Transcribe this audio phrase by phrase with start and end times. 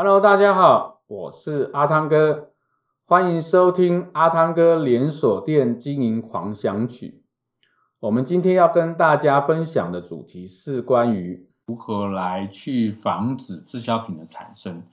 [0.00, 2.50] Hello，大家好，我是阿汤哥，
[3.04, 7.24] 欢迎收听阿汤哥连锁店经营狂想曲。
[7.98, 14.84] 我们今天要跟大家分享的主题是关于如何来去防止滞销品的产生。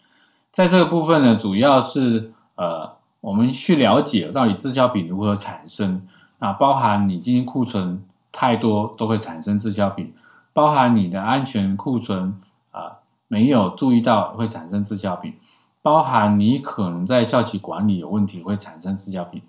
[0.52, 6.08] 在这个部分呢，主要是呃，我们去了解到底滞销品如何产生。
[6.40, 10.16] 啊，包含你今天库存太多都会产生滞销品，
[10.52, 12.42] 包含你的安全库存
[12.72, 15.34] 啊没有注意到会产生滞销品，
[15.82, 19.42] 包含你可能在校企管理有问题会产生滞销品，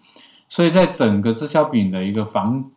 [0.48, 2.70] 所以在整个滞销品的一个防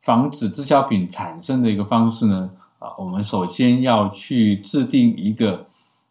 [0.00, 5.66] 防止滞销品产生的一个方式呢，啊，我们首先要去制定一个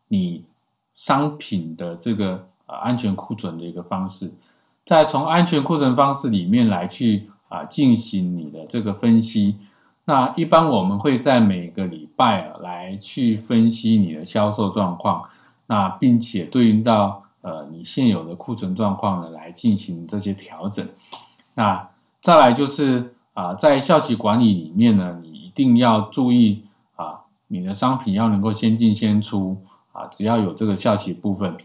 [0.07, 0.43] 你
[0.93, 4.31] 商品的这个啊安全库存的一个方式。
[4.85, 9.57] 再从安全库存方式里面来去啊进行你的这个分析，
[10.05, 15.29] 那一般我们会在每个礼拜啊来去分析你的销售状况，
[15.67, 20.85] 那并且对应到呃你现有的库存状况呢来进行这些调整。
[21.53, 26.63] 那再来就是啊在效期管理里面呢，你一定要注意
[26.97, 29.61] 啊你的商品要能够先进先出
[29.93, 31.57] 啊，只要有这个效期部分。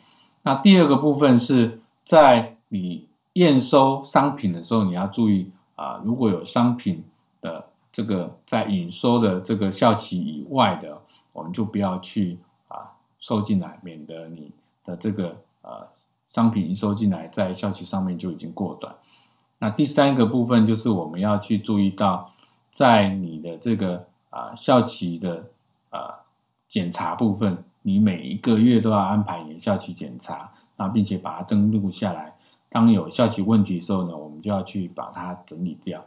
[0.43, 7.05] 那第二个部分是在你验收商品的时候，你要注意啊，如果有商品
[7.41, 11.01] 的这个在应收的这个效期以外的，
[11.39, 14.51] 我们就不要去啊收进来，免得你
[14.85, 15.87] 的这个呃
[16.29, 18.97] 商品一收进来，在效期上面就已经过短。
[19.61, 22.33] 那第三个部分就是我们要去注意到，
[22.71, 25.47] 在你的这个啊效期的
[25.91, 26.21] 啊
[26.67, 32.37] 检查部分，你每一个月都要安排你的效期检查，那并且把它登录下来。
[32.69, 36.05] 当有效期问题的时候呢，我们就要去把它整理掉。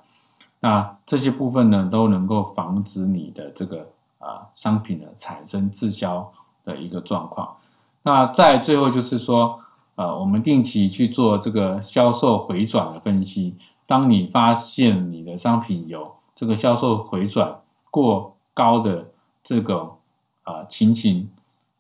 [0.60, 3.90] 那这些部分呢，都能够防止你的这个
[4.22, 6.32] 啊、商品呢产生滞销
[6.64, 7.58] 的一个状况。
[8.04, 9.60] 那再最后就是说，
[9.96, 13.58] 呃，我们定期去做这个销售回转的分析。
[13.86, 17.60] 当你发现你的商品有这个销售回转
[17.90, 19.12] 过高的
[19.44, 19.98] 这个
[20.44, 21.30] 啊、情形，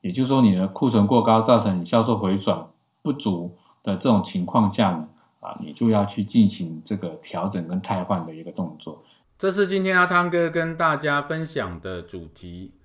[0.02, 2.68] 也就是说你的库存过高，造成你销售回转
[3.02, 3.56] 不足。
[3.84, 5.08] 的这种情况下呢，
[5.40, 9.02] 啊，你就要去进行这个调整跟汰换的一个动作。
[9.41, 12.75] 这是今天阿汤哥跟大家分享的主题，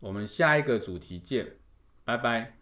[0.00, 1.56] 我们下一个主题见，
[2.06, 2.56] 拜拜。